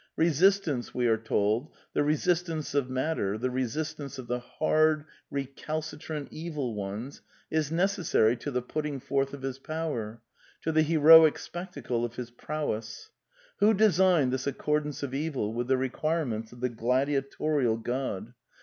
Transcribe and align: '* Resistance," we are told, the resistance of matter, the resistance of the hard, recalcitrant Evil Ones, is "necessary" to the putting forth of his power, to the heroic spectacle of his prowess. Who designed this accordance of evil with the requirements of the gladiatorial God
'* 0.13 0.15
Resistance," 0.29 0.95
we 0.95 1.05
are 1.05 1.15
told, 1.15 1.71
the 1.93 2.01
resistance 2.01 2.73
of 2.73 2.89
matter, 2.89 3.37
the 3.37 3.51
resistance 3.51 4.17
of 4.17 4.25
the 4.25 4.39
hard, 4.39 5.05
recalcitrant 5.29 6.27
Evil 6.31 6.73
Ones, 6.73 7.21
is 7.51 7.71
"necessary" 7.71 8.35
to 8.35 8.49
the 8.49 8.63
putting 8.63 8.99
forth 8.99 9.31
of 9.31 9.43
his 9.43 9.59
power, 9.59 10.19
to 10.63 10.71
the 10.71 10.81
heroic 10.81 11.37
spectacle 11.37 12.03
of 12.03 12.15
his 12.15 12.31
prowess. 12.31 13.11
Who 13.59 13.75
designed 13.75 14.33
this 14.33 14.47
accordance 14.47 15.03
of 15.03 15.13
evil 15.13 15.53
with 15.53 15.67
the 15.67 15.77
requirements 15.77 16.51
of 16.51 16.61
the 16.61 16.69
gladiatorial 16.69 17.77
God 17.77 18.33